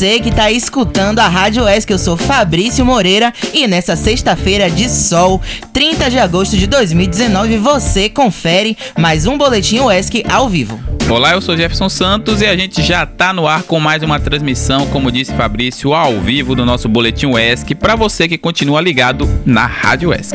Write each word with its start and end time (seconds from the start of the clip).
Você 0.00 0.18
que 0.18 0.30
está 0.30 0.50
escutando 0.50 1.18
a 1.18 1.28
Rádio 1.28 1.68
ESC, 1.68 1.92
eu 1.92 1.98
sou 1.98 2.16
Fabrício 2.16 2.86
Moreira 2.86 3.34
e 3.52 3.66
nessa 3.66 3.94
sexta-feira 3.96 4.70
de 4.70 4.88
sol, 4.88 5.42
30 5.74 6.08
de 6.08 6.18
agosto 6.18 6.56
de 6.56 6.66
2019, 6.66 7.58
você 7.58 8.08
confere 8.08 8.78
mais 8.98 9.26
um 9.26 9.36
Boletim 9.36 9.86
ESC 9.90 10.24
ao 10.26 10.48
vivo. 10.48 10.80
Olá, 11.06 11.32
eu 11.32 11.42
sou 11.42 11.54
Jefferson 11.54 11.90
Santos 11.90 12.40
e 12.40 12.46
a 12.46 12.56
gente 12.56 12.82
já 12.82 13.02
está 13.02 13.30
no 13.34 13.46
ar 13.46 13.62
com 13.64 13.78
mais 13.78 14.02
uma 14.02 14.18
transmissão, 14.18 14.86
como 14.86 15.12
disse 15.12 15.34
Fabrício, 15.34 15.92
ao 15.92 16.18
vivo 16.18 16.54
do 16.54 16.64
nosso 16.64 16.88
Boletim 16.88 17.32
ESC, 17.36 17.74
para 17.74 17.94
você 17.94 18.26
que 18.26 18.38
continua 18.38 18.80
ligado 18.80 19.28
na 19.44 19.66
Rádio 19.66 20.14
ESC. 20.14 20.34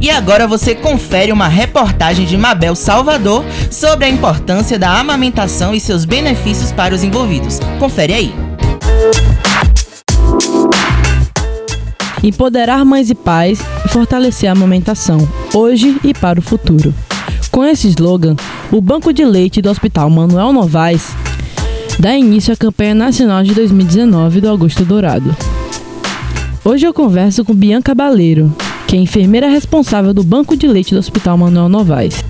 E 0.00 0.08
agora 0.08 0.46
você 0.46 0.74
confere 0.74 1.30
uma 1.30 1.46
reportagem 1.46 2.24
de 2.24 2.38
Mabel 2.38 2.74
Salvador 2.74 3.44
sobre 3.70 4.06
a 4.06 4.08
importância 4.08 4.78
da 4.78 4.98
amamentação 4.98 5.74
e 5.74 5.80
seus 5.80 6.06
benefícios 6.06 6.72
para 6.72 6.94
os 6.94 7.04
envolvidos. 7.04 7.60
Confere 7.78 8.14
aí. 8.14 8.34
Empoderar 12.22 12.82
mães 12.84 13.10
e 13.10 13.14
pais 13.14 13.60
e 13.84 13.88
fortalecer 13.88 14.48
a 14.48 14.52
amamentação, 14.52 15.28
hoje 15.52 15.98
e 16.02 16.14
para 16.14 16.40
o 16.40 16.42
futuro. 16.42 16.94
Com 17.50 17.62
esse 17.64 17.88
slogan, 17.88 18.36
o 18.72 18.80
Banco 18.80 19.12
de 19.12 19.24
Leite 19.24 19.60
do 19.60 19.68
Hospital 19.68 20.08
Manuel 20.08 20.52
Novaes 20.52 21.10
dá 21.98 22.16
início 22.16 22.54
à 22.54 22.56
campanha 22.56 22.94
nacional 22.94 23.42
de 23.42 23.52
2019 23.52 24.40
do 24.40 24.48
Augusto 24.48 24.82
Dourado. 24.82 25.36
Hoje 26.64 26.86
eu 26.86 26.94
converso 26.94 27.44
com 27.44 27.54
Bianca 27.54 27.94
Baleiro, 27.94 28.54
que 28.90 28.96
é 28.96 28.98
enfermeira 28.98 29.48
responsável 29.48 30.12
do 30.12 30.24
banco 30.24 30.56
de 30.56 30.66
leite 30.66 30.92
do 30.94 30.98
Hospital 30.98 31.38
Manuel 31.38 31.68
Novaes. 31.68 32.24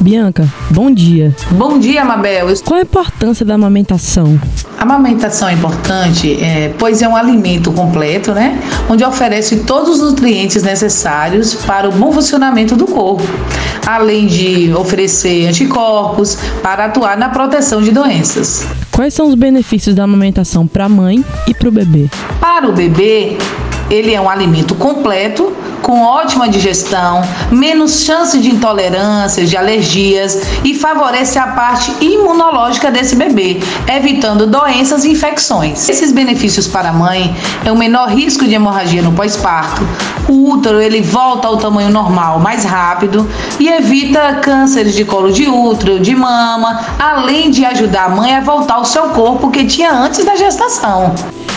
Bianca, 0.00 0.52
bom 0.70 0.90
dia. 0.90 1.32
Bom 1.52 1.78
dia, 1.78 2.04
Mabel. 2.04 2.48
Qual 2.64 2.80
a 2.80 2.82
importância 2.82 3.46
da 3.46 3.54
amamentação? 3.54 4.40
A 4.76 4.82
amamentação 4.82 5.48
é 5.48 5.52
importante, 5.52 6.36
é, 6.42 6.74
pois 6.76 7.00
é 7.00 7.06
um 7.06 7.14
alimento 7.14 7.70
completo, 7.70 8.32
né? 8.32 8.60
Onde 8.90 9.04
oferece 9.04 9.58
todos 9.58 9.90
os 9.90 10.00
nutrientes 10.00 10.64
necessários 10.64 11.54
para 11.54 11.88
o 11.88 11.92
bom 11.92 12.10
funcionamento 12.10 12.74
do 12.74 12.86
corpo, 12.86 13.22
além 13.86 14.26
de 14.26 14.74
oferecer 14.74 15.46
anticorpos 15.46 16.36
para 16.60 16.86
atuar 16.86 17.16
na 17.16 17.28
proteção 17.28 17.80
de 17.80 17.92
doenças. 17.92 18.66
Quais 18.90 19.14
são 19.14 19.28
os 19.28 19.36
benefícios 19.36 19.94
da 19.94 20.02
amamentação 20.02 20.66
para 20.66 20.86
a 20.86 20.88
mãe 20.88 21.24
e 21.46 21.54
para 21.54 21.68
o 21.68 21.70
bebê? 21.70 22.10
Para 22.40 22.68
o 22.68 22.72
bebê, 22.72 23.38
ele 23.92 24.14
é 24.14 24.20
um 24.20 24.28
alimento 24.28 24.74
completo, 24.74 25.54
com 25.82 26.00
ótima 26.00 26.48
digestão, 26.48 27.20
menos 27.50 28.04
chance 28.04 28.38
de 28.38 28.48
intolerâncias, 28.48 29.50
de 29.50 29.56
alergias 29.56 30.40
e 30.64 30.74
favorece 30.74 31.38
a 31.38 31.48
parte 31.48 31.92
imunológica 32.00 32.90
desse 32.90 33.16
bebê, 33.16 33.60
evitando 33.86 34.46
doenças 34.46 35.04
e 35.04 35.10
infecções. 35.10 35.88
Esses 35.88 36.10
benefícios 36.10 36.66
para 36.66 36.88
a 36.88 36.92
mãe 36.92 37.36
é 37.64 37.70
o 37.70 37.76
menor 37.76 38.08
risco 38.08 38.46
de 38.46 38.54
hemorragia 38.54 39.02
no 39.02 39.12
pós-parto. 39.12 39.82
O 40.28 40.50
útero 40.50 40.80
ele 40.80 41.00
volta 41.00 41.48
ao 41.48 41.56
tamanho 41.56 41.90
normal 41.90 42.38
mais 42.38 42.64
rápido 42.64 43.28
e 43.58 43.68
evita 43.68 44.40
cânceres 44.42 44.94
de 44.94 45.04
colo 45.04 45.32
de 45.32 45.48
útero, 45.48 46.00
de 46.00 46.14
mama, 46.14 46.80
além 46.98 47.50
de 47.50 47.64
ajudar 47.64 48.04
a 48.04 48.08
mãe 48.08 48.34
a 48.36 48.40
voltar 48.40 48.74
ao 48.74 48.84
seu 48.84 49.10
corpo 49.10 49.50
que 49.50 49.64
tinha 49.64 49.92
antes 49.92 50.24
da 50.24 50.36
gestação. 50.36 51.14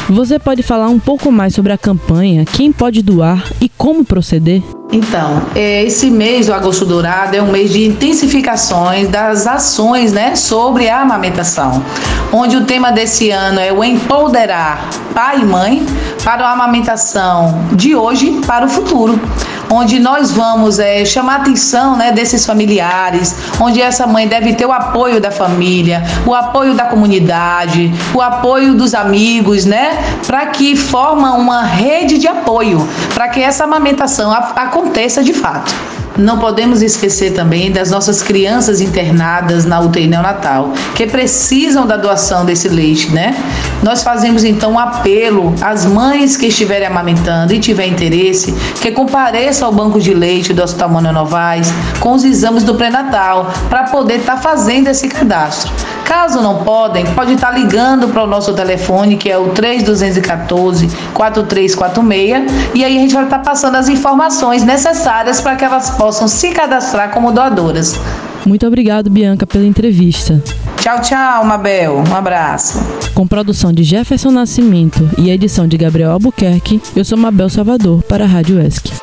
Você 0.10 0.38
pode 0.38 0.62
falar 0.62 0.88
um 0.88 1.00
pouco 1.00 1.32
mais 1.32 1.56
sobre 1.56 1.74
a 1.74 1.78
campanha, 1.78 2.46
quem 2.46 2.72
pode 2.72 3.02
doar 3.02 3.44
e 3.60 3.68
como 3.68 4.06
proceder? 4.06 4.62
Então, 4.92 5.42
é, 5.56 5.84
esse 5.84 6.12
mês, 6.12 6.48
o 6.48 6.54
Agosto 6.54 6.86
Dourado, 6.86 7.36
é 7.36 7.42
um 7.42 7.52
mês 7.52 7.72
de 7.72 7.86
intensificações 7.86 9.10
das 9.10 9.48
ações 9.48 10.14
né, 10.14 10.36
sobre 10.36 10.88
a 10.90 11.02
amamentação, 11.02 11.84
onde 12.32 12.56
o 12.56 12.66
tema 12.66 12.92
desse 12.92 13.32
ano 13.32 13.60
é 13.60 13.74
o 13.74 13.84
empoderar 13.84 14.88
pai 15.14 15.40
e 15.42 15.46
mãe 15.46 15.86
para 16.26 16.48
a 16.48 16.52
amamentação 16.52 17.68
de 17.72 17.96
hoje 17.96 18.42
para 18.46 18.66
o 18.66 18.70
futuro 18.70 19.22
onde 19.72 20.00
nós 20.00 20.32
vamos 20.32 20.80
é, 20.80 21.04
chamar 21.06 21.34
a 21.34 21.36
atenção 21.38 21.98
né, 21.98 22.12
desses 22.12 22.46
familiares, 22.46 23.36
onde 23.60 23.82
essa 23.82 24.06
mãe 24.06 24.28
deve 24.28 24.54
ter 24.54 24.66
o 24.66 24.72
apoio 24.72 25.20
da 25.20 25.32
família, 25.32 26.04
o 26.26 26.34
apoio 26.34 26.74
da 26.76 26.86
comunidade, 26.86 27.92
o 28.14 28.22
apoio 28.22 28.76
dos 28.76 28.94
amigos, 28.94 29.66
né, 29.66 29.98
para 30.28 30.46
que 30.48 30.76
forma 30.76 31.34
uma 31.34 31.64
rede 31.64 32.18
de 32.18 32.28
apoio, 32.28 32.88
para 33.14 33.28
que 33.30 33.42
essa 33.42 33.64
amamentação 33.64 34.32
aconteça 34.32 35.24
de 35.24 35.34
fato. 35.34 35.74
Não 36.18 36.40
podemos 36.40 36.82
esquecer 36.82 37.34
também 37.34 37.72
das 37.72 37.92
nossas 37.92 38.24
crianças 38.24 38.80
internadas 38.80 39.66
na 39.66 39.82
UTI 39.82 40.08
neonatal, 40.08 40.72
que 40.96 41.06
precisam 41.06 41.86
da 41.86 41.98
doação 41.98 42.46
desse 42.46 42.70
leite, 42.70 43.12
né? 43.12 43.36
Nós 43.84 44.02
fazemos 44.02 44.46
então 44.46 44.74
um 44.74 44.80
apelo 44.80 45.54
às 45.60 45.86
mães 45.86 46.38
que 46.38 46.48
estiverem 46.48 46.88
amamentando 46.88 47.54
e 47.54 47.60
tiver 47.60 47.88
interesse, 47.88 48.54
que 48.82 48.92
compareçam 48.92 49.68
ao 49.68 49.74
banco 49.74 50.00
de 50.00 50.14
leite 50.14 50.54
do 50.54 50.64
Hospital 50.64 50.90
Manuel 50.90 51.14
Novaes 51.14 51.74
com 52.00 52.14
os 52.14 52.24
exames 52.24 52.64
do 52.64 52.76
pré-natal, 52.76 53.52
para 53.70 53.84
poder 53.84 54.20
estar 54.20 54.36
tá 54.36 54.42
fazendo 54.42 54.88
esse 54.88 55.10
cadastro. 55.10 55.72
Caso 56.06 56.40
não 56.40 56.64
podem, 56.64 57.04
pode 57.08 57.34
estar 57.34 57.52
ligando 57.52 58.08
para 58.08 58.24
o 58.24 58.28
nosso 58.28 58.54
telefone, 58.54 59.18
que 59.18 59.30
é 59.30 59.38
o 59.38 59.50
3214 59.50 60.88
4346, 61.14 62.72
e 62.76 62.86
aí 62.86 62.98
a 62.98 63.02
gente 63.02 63.14
vai 63.14 63.24
estar 63.24 63.40
passando 63.40 63.76
as 63.76 63.90
informações 63.90 64.64
necessárias 64.64 65.42
para 65.42 65.56
que 65.56 65.66
elas 65.66 65.90
possam 65.90 66.28
se 66.28 66.52
cadastrar 66.52 67.10
como 67.10 67.32
doadoras. 67.32 68.00
Muito 68.46 68.68
obrigado, 68.68 69.10
Bianca, 69.10 69.48
pela 69.48 69.66
entrevista. 69.66 70.42
Tchau, 70.78 71.02
tchau, 71.02 71.44
Mabel. 71.44 72.04
Um 72.08 72.16
abraço. 72.16 72.80
Com 73.16 73.26
produção 73.26 73.74
de 73.74 73.84
Jefferson 73.84 74.30
Nascimento 74.30 75.10
e 75.18 75.32
edição 75.32 75.68
de 75.68 75.76
Gabriel 75.78 76.12
Albuquerque, 76.12 76.80
eu 76.96 77.04
sou 77.04 77.18
Mabel 77.18 77.50
Salvador 77.50 78.04
para 78.04 78.26
a 78.26 78.28
Rádio 78.28 78.60
ESC. 78.62 78.94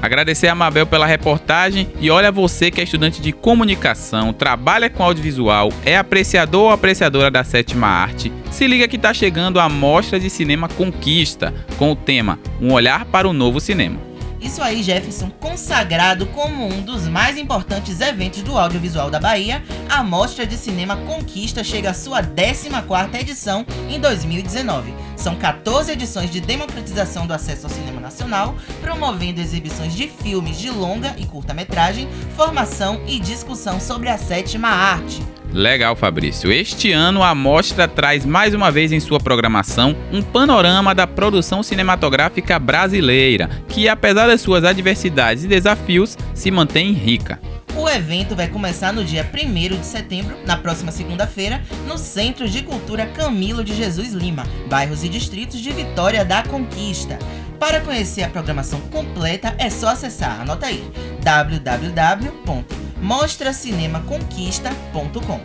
Agradecer 0.00 0.48
a 0.48 0.54
Mabel 0.54 0.86
pela 0.86 1.06
reportagem 1.06 1.88
e 2.00 2.10
olha 2.10 2.30
você 2.30 2.70
que 2.70 2.80
é 2.80 2.84
estudante 2.84 3.20
de 3.20 3.32
comunicação, 3.32 4.32
trabalha 4.32 4.88
com 4.88 5.02
audiovisual, 5.02 5.72
é 5.84 5.96
apreciador 5.96 6.66
ou 6.66 6.70
apreciadora 6.70 7.30
da 7.30 7.44
sétima 7.44 7.86
arte. 7.86 8.32
Se 8.50 8.66
liga 8.66 8.88
que 8.88 8.96
está 8.96 9.12
chegando 9.12 9.60
a 9.60 9.68
Mostra 9.68 10.18
de 10.18 10.30
Cinema 10.30 10.68
Conquista, 10.68 11.52
com 11.76 11.92
o 11.92 11.96
tema 11.96 12.38
Um 12.60 12.72
Olhar 12.72 13.04
para 13.06 13.28
o 13.28 13.32
Novo 13.32 13.60
Cinema. 13.60 14.07
Isso 14.40 14.62
aí, 14.62 14.82
Jefferson, 14.82 15.30
consagrado 15.30 16.26
como 16.26 16.66
um 16.66 16.80
dos 16.80 17.08
mais 17.08 17.36
importantes 17.36 18.00
eventos 18.00 18.42
do 18.42 18.56
audiovisual 18.56 19.10
da 19.10 19.18
Bahia, 19.18 19.62
a 19.88 20.02
Mostra 20.04 20.46
de 20.46 20.56
Cinema 20.56 20.96
Conquista 20.96 21.64
chega 21.64 21.90
à 21.90 21.94
sua 21.94 22.22
14ª 22.22 23.14
edição 23.20 23.66
em 23.88 23.98
2019. 23.98 24.94
São 25.16 25.34
14 25.34 25.90
edições 25.90 26.30
de 26.30 26.40
democratização 26.40 27.26
do 27.26 27.34
acesso 27.34 27.66
ao 27.66 27.72
cinema 27.72 28.00
nacional, 28.00 28.54
promovendo 28.80 29.40
exibições 29.40 29.94
de 29.94 30.06
filmes 30.06 30.56
de 30.56 30.70
longa 30.70 31.14
e 31.18 31.26
curta-metragem, 31.26 32.08
formação 32.36 33.02
e 33.06 33.18
discussão 33.18 33.80
sobre 33.80 34.08
a 34.08 34.16
sétima 34.16 34.68
arte. 34.68 35.20
Legal, 35.58 35.96
Fabrício. 35.96 36.52
Este 36.52 36.92
ano 36.92 37.20
a 37.20 37.34
mostra 37.34 37.88
traz 37.88 38.24
mais 38.24 38.54
uma 38.54 38.70
vez 38.70 38.92
em 38.92 39.00
sua 39.00 39.18
programação 39.18 39.96
um 40.12 40.22
panorama 40.22 40.94
da 40.94 41.04
produção 41.04 41.64
cinematográfica 41.64 42.60
brasileira, 42.60 43.50
que 43.68 43.88
apesar 43.88 44.28
das 44.28 44.40
suas 44.40 44.62
adversidades 44.62 45.42
e 45.42 45.48
desafios, 45.48 46.16
se 46.32 46.48
mantém 46.52 46.92
rica. 46.92 47.40
O 47.74 47.88
evento 47.88 48.36
vai 48.36 48.46
começar 48.46 48.92
no 48.92 49.04
dia 49.04 49.28
1 49.28 49.80
de 49.80 49.84
setembro, 49.84 50.36
na 50.46 50.56
próxima 50.56 50.92
segunda-feira, 50.92 51.60
no 51.88 51.98
Centro 51.98 52.48
de 52.48 52.62
Cultura 52.62 53.06
Camilo 53.06 53.64
de 53.64 53.74
Jesus 53.74 54.12
Lima, 54.12 54.46
bairros 54.68 55.02
e 55.02 55.08
distritos 55.08 55.58
de 55.58 55.72
Vitória 55.72 56.24
da 56.24 56.44
Conquista. 56.44 57.18
Para 57.58 57.80
conhecer 57.80 58.22
a 58.22 58.28
programação 58.28 58.80
completa, 58.92 59.52
é 59.58 59.68
só 59.68 59.88
acessar, 59.88 60.40
anota 60.40 60.66
aí, 60.66 60.88
www 61.20 62.87
mostracinemaconquista.com. 63.00 65.40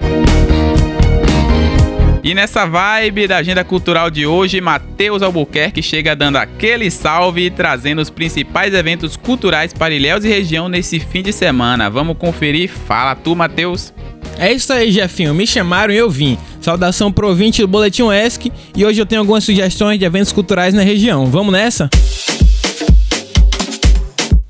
E 2.23 2.33
nessa 2.33 2.65
vibe 2.65 3.27
da 3.27 3.37
agenda 3.37 3.63
cultural 3.65 4.09
de 4.09 4.25
hoje, 4.25 4.61
Matheus 4.61 5.21
Albuquerque 5.21 5.83
chega 5.83 6.15
dando 6.15 6.37
aquele 6.37 6.89
salve 6.89 7.47
e 7.47 7.51
trazendo 7.51 8.01
os 8.01 8.09
principais 8.09 8.73
eventos 8.73 9.17
culturais 9.17 9.73
para 9.73 9.93
Ilhéus 9.93 10.23
e 10.23 10.29
região 10.29 10.69
nesse 10.69 11.01
fim 11.01 11.21
de 11.21 11.33
semana. 11.33 11.89
Vamos 11.89 12.17
conferir? 12.17 12.69
Fala 12.69 13.13
tu, 13.13 13.35
Matheus. 13.35 13.93
É 14.37 14.53
isso 14.53 14.71
aí, 14.71 14.89
Jefinho. 14.89 15.33
Me 15.33 15.45
chamaram 15.45 15.93
e 15.93 15.97
eu 15.97 16.09
vim. 16.09 16.37
Saudação 16.61 17.11
pro 17.11 17.27
ouvinte 17.27 17.61
do 17.61 17.67
Boletim 17.67 18.03
ESC 18.09 18.49
e 18.73 18.85
hoje 18.85 19.01
eu 19.01 19.05
tenho 19.05 19.19
algumas 19.19 19.43
sugestões 19.43 19.99
de 19.99 20.05
eventos 20.05 20.31
culturais 20.31 20.73
na 20.73 20.81
região. 20.81 21.25
Vamos 21.25 21.51
nessa? 21.51 21.89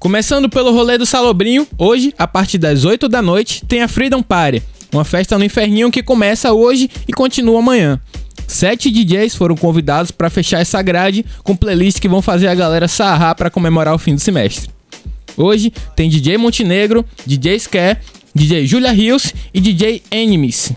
Começando 0.04 0.50
pelo 0.50 0.74
rolê 0.74 0.98
do 0.98 1.06
Salobrinho, 1.06 1.66
hoje, 1.78 2.14
a 2.20 2.28
partir 2.28 2.58
das 2.58 2.84
8 2.84 3.08
da 3.08 3.22
noite, 3.22 3.64
tem 3.66 3.82
a 3.82 3.88
Freedom 3.88 4.22
Party, 4.22 4.62
uma 4.92 5.06
festa 5.06 5.38
no 5.38 5.46
Inferninho 5.46 5.90
que 5.90 6.04
começa 6.04 6.52
hoje 6.52 6.90
e 7.08 7.14
continua 7.14 7.60
amanhã. 7.60 7.98
Sete 8.46 8.92
DJs 8.92 9.34
foram 9.34 9.56
convidados 9.56 10.12
para 10.12 10.30
fechar 10.30 10.60
essa 10.60 10.82
grade 10.82 11.26
com 11.42 11.56
playlists 11.56 12.02
que 12.02 12.10
vão 12.10 12.22
fazer 12.22 12.50
a 12.50 12.54
galera 12.54 12.86
sarrar 12.86 13.34
para 13.34 13.50
comemorar 13.50 13.96
o 13.96 13.98
fim 13.98 14.14
do 14.14 14.20
semestre. 14.20 14.70
Hoje 15.38 15.72
tem 15.96 16.10
DJ 16.10 16.38
Montenegro, 16.38 17.06
DJ 17.26 17.58
Scare, 17.62 18.00
DJ 18.36 18.68
Julia 18.68 18.92
Rios 18.92 19.34
e 19.54 19.62
DJ 19.62 20.04
Enemies. 20.12 20.74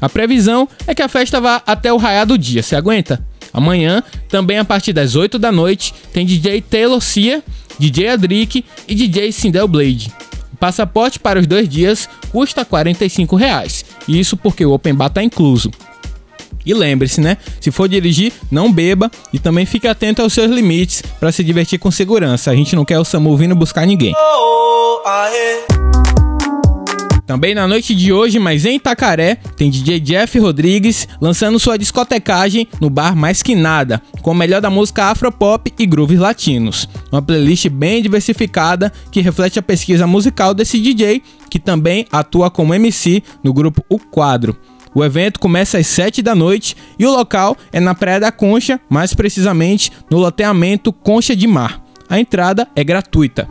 A 0.00 0.08
previsão 0.08 0.66
é 0.86 0.94
que 0.94 1.02
a 1.02 1.08
festa 1.08 1.38
vá 1.38 1.62
até 1.66 1.92
o 1.92 1.98
raiar 1.98 2.24
do 2.24 2.38
dia, 2.38 2.62
se 2.62 2.74
aguenta? 2.74 3.22
Amanhã, 3.52 4.02
também 4.28 4.58
a 4.58 4.64
partir 4.64 4.92
das 4.94 5.14
8 5.14 5.38
da 5.38 5.52
noite, 5.52 5.94
tem 6.14 6.24
DJ 6.26 6.62
Taylor 6.62 7.00
Cia 7.00 7.42
DJ 7.78 8.08
Adric 8.08 8.64
e 8.86 8.94
DJ 8.94 9.32
Sindel 9.32 9.68
Blade. 9.68 10.12
O 10.52 10.56
passaporte 10.56 11.18
para 11.18 11.40
os 11.40 11.46
dois 11.46 11.68
dias 11.68 12.08
custa 12.30 12.64
45 12.64 13.36
reais, 13.36 13.84
isso 14.08 14.36
porque 14.36 14.64
o 14.64 14.72
Open 14.72 14.94
Bar 14.94 15.06
está 15.08 15.22
incluso. 15.22 15.70
E 16.66 16.72
lembre-se, 16.72 17.20
né? 17.20 17.36
Se 17.60 17.70
for 17.70 17.88
dirigir, 17.88 18.32
não 18.50 18.72
beba 18.72 19.10
e 19.32 19.38
também 19.38 19.66
fique 19.66 19.86
atento 19.86 20.22
aos 20.22 20.32
seus 20.32 20.50
limites 20.50 21.02
para 21.20 21.30
se 21.30 21.44
divertir 21.44 21.78
com 21.78 21.90
segurança. 21.90 22.50
A 22.50 22.56
gente 22.56 22.74
não 22.74 22.84
quer 22.84 22.98
o 22.98 23.04
SAMU 23.04 23.36
vindo 23.36 23.54
buscar 23.54 23.86
ninguém. 23.86 24.14
Oh, 24.16 25.02
também 27.26 27.54
na 27.54 27.66
noite 27.66 27.94
de 27.94 28.12
hoje, 28.12 28.38
mas 28.38 28.64
em 28.64 28.76
Itacaré, 28.76 29.36
tem 29.56 29.70
DJ 29.70 30.00
Jeff 30.00 30.38
Rodrigues 30.38 31.08
lançando 31.20 31.58
sua 31.58 31.78
discotecagem 31.78 32.68
no 32.80 32.90
bar 32.90 33.16
Mais 33.16 33.42
Que 33.42 33.54
Nada, 33.54 34.02
com 34.22 34.32
o 34.32 34.34
melhor 34.34 34.60
da 34.60 34.70
música 34.70 35.04
afropop 35.04 35.72
e 35.78 35.86
grooves 35.86 36.18
latinos. 36.18 36.88
Uma 37.10 37.22
playlist 37.22 37.68
bem 37.68 38.02
diversificada 38.02 38.92
que 39.10 39.20
reflete 39.20 39.58
a 39.58 39.62
pesquisa 39.62 40.06
musical 40.06 40.52
desse 40.52 40.78
DJ, 40.78 41.22
que 41.48 41.58
também 41.58 42.06
atua 42.12 42.50
como 42.50 42.74
MC 42.74 43.22
no 43.42 43.52
grupo 43.52 43.84
O 43.88 43.98
Quadro. 43.98 44.56
O 44.94 45.04
evento 45.04 45.40
começa 45.40 45.78
às 45.78 45.86
7 45.88 46.22
da 46.22 46.34
noite 46.34 46.76
e 46.98 47.04
o 47.04 47.10
local 47.10 47.56
é 47.72 47.80
na 47.80 47.94
Praia 47.94 48.20
da 48.20 48.30
Concha, 48.30 48.80
mais 48.88 49.12
precisamente 49.12 49.90
no 50.08 50.18
loteamento 50.18 50.92
Concha 50.92 51.34
de 51.34 51.48
Mar. 51.48 51.82
A 52.08 52.20
entrada 52.20 52.68
é 52.76 52.84
gratuita. 52.84 53.48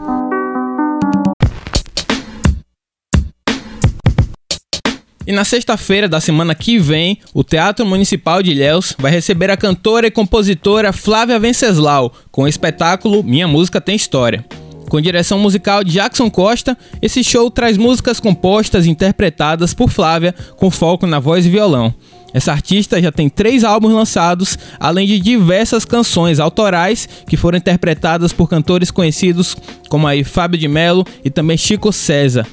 E 5.25 5.31
na 5.31 5.45
sexta-feira 5.45 6.09
da 6.09 6.19
semana 6.19 6.53
que 6.53 6.77
vem, 6.77 7.17
o 7.33 7.45
Teatro 7.45 7.85
Municipal 7.85 8.43
de 8.43 8.51
Ilhéus 8.51 8.93
vai 8.99 9.09
receber 9.09 9.49
a 9.49 9.55
cantora 9.55 10.07
e 10.07 10.11
compositora 10.11 10.91
Flávia 10.91 11.39
Venceslau 11.39 12.13
com 12.29 12.43
o 12.43 12.47
espetáculo 12.47 13.23
Minha 13.23 13.47
Música 13.47 13.79
Tem 13.79 13.95
História. 13.95 14.43
Com 14.89 14.99
direção 14.99 15.39
musical 15.39 15.81
de 15.81 15.93
Jackson 15.93 16.29
Costa, 16.29 16.77
esse 17.01 17.23
show 17.23 17.49
traz 17.49 17.77
músicas 17.77 18.19
compostas 18.19 18.85
e 18.85 18.89
interpretadas 18.89 19.73
por 19.73 19.89
Flávia 19.89 20.35
com 20.57 20.69
foco 20.69 21.07
na 21.07 21.19
voz 21.19 21.45
e 21.45 21.49
violão. 21.49 21.95
Essa 22.33 22.51
artista 22.51 23.01
já 23.01 23.11
tem 23.11 23.29
três 23.29 23.63
álbuns 23.63 23.93
lançados, 23.93 24.57
além 24.77 25.07
de 25.07 25.19
diversas 25.21 25.85
canções 25.85 26.37
autorais 26.37 27.07
que 27.27 27.37
foram 27.37 27.57
interpretadas 27.57 28.33
por 28.33 28.49
cantores 28.49 28.91
conhecidos 28.91 29.55
como 29.87 30.05
aí 30.05 30.23
Fábio 30.23 30.59
de 30.59 30.67
Mello 30.67 31.05
e 31.23 31.29
também 31.29 31.55
Chico 31.55 31.93
César. 31.93 32.45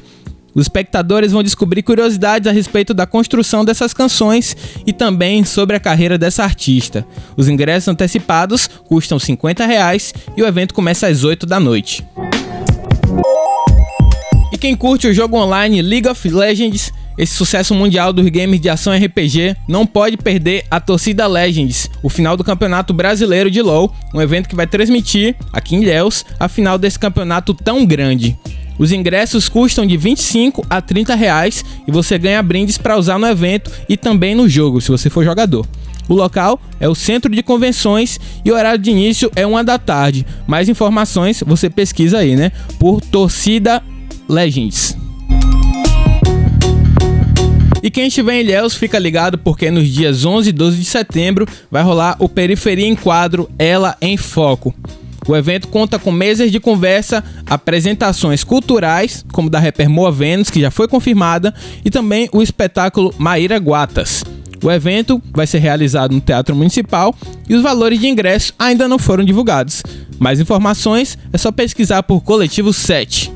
Os 0.55 0.63
espectadores 0.63 1.33
vão 1.33 1.43
descobrir 1.43 1.83
curiosidades 1.83 2.49
a 2.49 2.53
respeito 2.53 2.93
da 2.93 3.07
construção 3.07 3.65
dessas 3.65 3.95
canções 3.95 4.57
e 4.87 4.93
também 4.93 5.45
sobre 5.45 5.77
a 5.77 5.81
carreira 5.81 6.19
dessa 6.19 6.43
artista. 6.43 7.07
Os 7.37 7.49
ingressos 7.49 7.89
antecipados 7.89 8.69
custam 8.87 9.19
50 9.19 9.65
reais 9.67 10.13
e 10.37 10.43
o 10.43 10.47
evento 10.47 10.75
começa 10.75 11.07
às 11.07 11.25
8 11.25 11.47
da 11.47 11.61
noite. 11.61 12.05
E 14.53 14.59
quem 14.59 14.75
curte 14.75 15.07
o 15.07 15.15
jogo 15.15 15.37
online 15.37 15.81
League 15.81 16.09
of 16.09 16.29
Legends, 16.29 16.93
esse 17.17 17.35
sucesso 17.35 17.75
mundial 17.75 18.13
dos 18.13 18.27
games 18.29 18.61
de 18.61 18.69
ação 18.69 18.93
RPG, 18.93 19.57
não 19.69 19.87
pode 19.87 20.17
perder 20.17 20.65
a 20.71 20.81
Torcida 20.81 21.27
Legends, 21.27 21.89
o 22.03 22.09
final 22.09 22.37
do 22.37 22.43
Campeonato 22.43 22.93
Brasileiro 22.93 23.51
de 23.51 23.63
LoL, 23.63 23.95
um 24.13 24.21
evento 24.21 24.49
que 24.49 24.57
vai 24.57 24.67
transmitir 24.67 25.37
aqui 25.53 25.77
em 25.77 25.83
Ilhéus 25.83 26.25
a 26.39 26.49
final 26.49 26.79
desse 26.79 26.99
campeonato 26.99 27.55
tão 27.55 27.87
grande. 27.87 28.37
Os 28.81 28.93
ingressos 28.93 29.47
custam 29.47 29.87
de 29.87 29.95
25 29.99 30.65
a 30.71 30.81
30 30.81 31.15
reais 31.15 31.63
e 31.87 31.93
você 31.93 32.17
ganha 32.17 32.43
brindes 32.43 32.79
para 32.79 32.97
usar 32.97 33.19
no 33.19 33.27
evento 33.27 33.71
e 33.87 33.95
também 33.95 34.35
no 34.35 34.49
jogo, 34.49 34.81
se 34.81 34.91
você 34.91 35.11
for 35.11 35.23
jogador. 35.23 35.67
O 36.09 36.15
local 36.15 36.59
é 36.81 36.89
o 36.89 36.95
Centro 36.95 37.31
de 37.31 37.43
Convenções 37.43 38.19
e 38.43 38.51
o 38.51 38.55
horário 38.55 38.81
de 38.81 38.91
início 38.91 39.31
é 39.37 39.47
uma 39.47 39.63
da 39.63 39.79
tarde. 39.79 40.27
Mais 40.47 40.67
informações 40.67 41.45
você 41.47 41.69
pesquisa 41.69 42.21
aí, 42.21 42.35
né? 42.35 42.53
Por 42.79 43.03
Torcida 43.03 43.83
Legends. 44.27 44.97
E 47.83 47.91
quem 47.91 48.09
estiver 48.09 48.37
em 48.37 48.41
Ilhéus 48.41 48.75
fica 48.75 48.99
ligado 48.99 49.37
porque 49.37 49.71
nos 49.71 49.89
dias 49.89 50.25
11 50.25 50.49
e 50.49 50.53
12 50.53 50.79
de 50.79 50.85
setembro 50.87 51.47
vai 51.71 51.83
rolar 51.83 52.17
o 52.19 52.31
Periferia 52.31 52.87
em 52.87 52.97
Quadro 52.97 53.51
Ela 53.59 53.95
em 54.01 54.17
Foco. 54.17 54.75
O 55.27 55.37
evento 55.37 55.69
conta 55.69 55.99
com 55.99 56.11
mesas 56.11 56.51
de 56.51 56.59
conversa, 56.59 57.23
apresentações 57.47 58.43
culturais, 58.43 59.25
como 59.33 59.51
da 59.51 59.59
rapper 59.59 59.89
Moa 59.89 60.11
Vênus, 60.11 60.51
que 60.51 60.61
já 60.61 60.71
foi 60.71 60.89
confirmada, 60.89 61.55
e 61.85 61.91
também 61.91 62.29
o 62.33 62.43
espetáculo 62.43 63.15
Maíra 63.19 63.59
Guatas. 63.59 64.25
O 64.63 64.71
evento 64.71 65.23
vai 65.33 65.47
ser 65.47 65.59
realizado 65.59 66.13
no 66.13 66.21
Teatro 66.21 66.55
Municipal 66.55 67.15
e 67.49 67.55
os 67.55 67.63
valores 67.63 67.99
de 67.99 68.09
ingresso 68.09 68.53
ainda 68.59 68.87
não 68.87 68.99
foram 68.99 69.25
divulgados. 69.25 69.83
Mais 70.19 70.39
informações 70.39 71.17
é 71.33 71.39
só 71.39 71.51
pesquisar 71.51 72.03
por 72.03 72.21
Coletivo 72.21 72.73
7. 72.73 73.33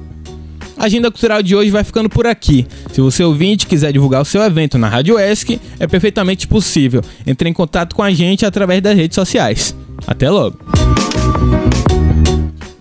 A 0.77 0.85
agenda 0.85 1.11
cultural 1.11 1.43
de 1.43 1.55
hoje 1.55 1.71
vai 1.71 1.85
ficando 1.85 2.11
por 2.11 2.27
aqui. 2.27 2.67
Se 2.93 3.01
você 3.01 3.23
ouvinte 3.23 3.67
quiser 3.67 3.93
divulgar 3.93 4.21
o 4.21 4.25
seu 4.25 4.43
evento 4.43 4.77
na 4.77 4.89
Rádio 4.89 5.19
ESC, 5.19 5.59
é 5.79 5.87
perfeitamente 5.87 6.47
possível. 6.47 7.01
Entre 7.27 7.49
em 7.49 7.53
contato 7.53 7.95
com 7.95 8.03
a 8.03 8.11
gente 8.11 8.45
através 8.45 8.83
das 8.83 8.97
redes 8.97 9.15
sociais. 9.15 9.75
Até 10.07 10.29
logo! 10.29 10.59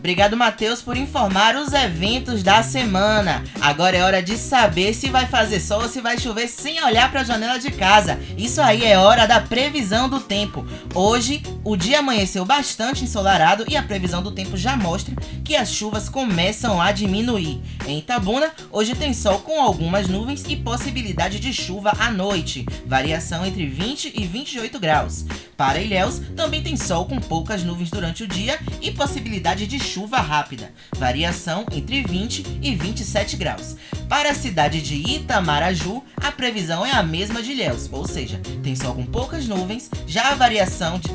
Obrigado, 0.03 0.35
Matheus, 0.35 0.81
por 0.81 0.97
informar 0.97 1.55
os 1.55 1.71
eventos 1.71 2.43
da 2.43 2.61
semana. 2.61 3.41
Agora 3.61 3.95
é 3.95 4.03
hora 4.03 4.21
de 4.21 4.37
saber 4.37 4.93
se 4.93 5.09
vai 5.09 5.25
fazer 5.27 5.61
sol 5.61 5.81
ou 5.81 5.87
se 5.87 6.01
vai 6.01 6.19
chover 6.19 6.49
sem 6.49 6.83
olhar 6.83 7.09
para 7.09 7.21
a 7.21 7.23
janela 7.23 7.57
de 7.57 7.71
casa. 7.71 8.19
Isso 8.37 8.61
aí 8.61 8.83
é 8.83 8.97
hora 8.97 9.25
da 9.25 9.39
previsão 9.39 10.09
do 10.09 10.19
tempo. 10.19 10.67
Hoje, 10.93 11.41
o 11.63 11.77
dia 11.77 11.99
amanheceu 11.99 12.43
bastante 12.43 13.05
ensolarado 13.05 13.63
e 13.67 13.77
a 13.77 13.81
previsão 13.81 14.21
do 14.21 14.31
tempo 14.31 14.57
já 14.57 14.75
mostra 14.75 15.15
que 15.43 15.55
as 15.55 15.71
chuvas 15.71 16.09
começam 16.09 16.81
a 16.81 16.91
diminuir. 16.91 17.61
Em 17.87 17.99
Itabuna, 17.99 18.51
hoje 18.73 18.93
tem 18.95 19.13
sol 19.13 19.39
com 19.39 19.61
algumas 19.61 20.09
nuvens 20.09 20.43
e 20.49 20.57
possibilidade 20.57 21.39
de 21.39 21.53
chuva 21.53 21.93
à 21.97 22.11
noite, 22.11 22.65
variação 22.85 23.45
entre 23.45 23.65
20 23.65 24.11
e 24.13 24.27
28 24.27 24.79
graus. 24.79 25.25
Para 25.65 25.79
Ilhéus, 25.79 26.19
também 26.35 26.61
tem 26.61 26.75
sol 26.75 27.05
com 27.05 27.17
poucas 27.21 27.63
nuvens 27.63 27.89
durante 27.89 28.21
o 28.21 28.27
dia 28.27 28.59
e 28.81 28.91
possibilidade 28.91 29.65
de 29.65 29.79
chuva 29.79 30.17
rápida, 30.17 30.73
variação 30.97 31.65
entre 31.71 32.03
20 32.03 32.59
e 32.61 32.75
27 32.75 33.37
graus. 33.37 33.77
Para 34.09 34.31
a 34.31 34.35
cidade 34.35 34.81
de 34.81 34.95
Itamaraju, 34.95 36.03
a 36.17 36.33
previsão 36.33 36.85
é 36.85 36.91
a 36.91 37.01
mesma 37.01 37.41
de 37.41 37.53
Ilhéus, 37.53 37.87
ou 37.93 38.05
seja, 38.05 38.41
tem 38.61 38.75
sol 38.75 38.93
com 38.93 39.05
poucas 39.05 39.47
nuvens, 39.47 39.89
já 40.05 40.31
a 40.31 40.35
variação 40.35 40.99
de 40.99 41.07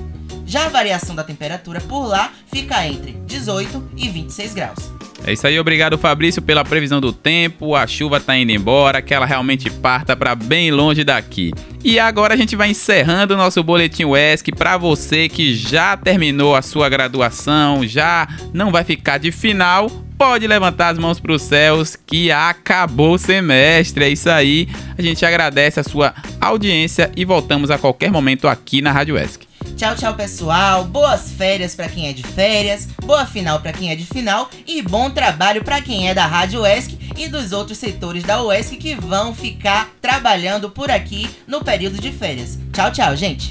já 0.46 0.64
a 0.64 0.70
variação 0.70 1.14
da 1.14 1.22
temperatura 1.22 1.78
por 1.82 2.06
lá 2.06 2.32
fica 2.50 2.86
entre 2.86 3.12
18 3.26 3.90
e 3.98 4.08
26 4.08 4.54
graus. 4.54 4.97
É 5.24 5.32
isso 5.32 5.46
aí, 5.46 5.58
obrigado 5.58 5.98
Fabrício 5.98 6.40
pela 6.40 6.64
previsão 6.64 7.00
do 7.00 7.12
tempo. 7.12 7.74
A 7.74 7.86
chuva 7.86 8.20
tá 8.20 8.36
indo 8.36 8.52
embora, 8.52 9.02
que 9.02 9.12
ela 9.12 9.26
realmente 9.26 9.68
parta 9.70 10.16
para 10.16 10.34
bem 10.34 10.70
longe 10.70 11.04
daqui. 11.04 11.52
E 11.84 11.98
agora 11.98 12.34
a 12.34 12.36
gente 12.36 12.56
vai 12.56 12.70
encerrando 12.70 13.34
o 13.34 13.36
nosso 13.36 13.62
boletim 13.62 14.04
UESC 14.04 14.52
para 14.52 14.76
você 14.76 15.28
que 15.28 15.54
já 15.54 15.96
terminou 15.96 16.56
a 16.56 16.62
sua 16.62 16.88
graduação, 16.88 17.86
já 17.86 18.26
não 18.52 18.70
vai 18.70 18.84
ficar 18.84 19.18
de 19.18 19.30
final. 19.30 19.90
Pode 20.16 20.46
levantar 20.46 20.88
as 20.88 20.98
mãos 20.98 21.20
para 21.20 21.32
os 21.32 21.42
céus 21.42 21.94
que 21.94 22.32
acabou 22.32 23.14
o 23.14 23.18
semestre. 23.18 24.04
É 24.04 24.08
isso 24.08 24.28
aí. 24.28 24.68
A 24.96 25.02
gente 25.02 25.24
agradece 25.24 25.78
a 25.78 25.84
sua 25.84 26.12
audiência 26.40 27.12
e 27.16 27.24
voltamos 27.24 27.70
a 27.70 27.78
qualquer 27.78 28.10
momento 28.10 28.48
aqui 28.48 28.82
na 28.82 28.90
Rádio 28.90 29.16
ESC. 29.16 29.47
Tchau, 29.78 29.94
tchau, 29.94 30.14
pessoal. 30.14 30.82
Boas 30.82 31.30
férias 31.30 31.72
para 31.72 31.88
quem 31.88 32.08
é 32.08 32.12
de 32.12 32.24
férias, 32.24 32.88
boa 33.00 33.24
final 33.24 33.60
para 33.60 33.72
quem 33.72 33.92
é 33.92 33.94
de 33.94 34.04
final 34.04 34.50
e 34.66 34.82
bom 34.82 35.08
trabalho 35.08 35.62
para 35.62 35.80
quem 35.80 36.10
é 36.10 36.14
da 36.14 36.26
Rádio 36.26 36.62
UESC 36.62 36.98
e 37.16 37.28
dos 37.28 37.52
outros 37.52 37.78
setores 37.78 38.24
da 38.24 38.42
UESC 38.42 38.76
que 38.76 38.96
vão 38.96 39.32
ficar 39.32 39.88
trabalhando 40.02 40.68
por 40.68 40.90
aqui 40.90 41.30
no 41.46 41.62
período 41.62 41.96
de 41.96 42.10
férias. 42.10 42.58
Tchau, 42.72 42.90
tchau, 42.90 43.14
gente. 43.14 43.50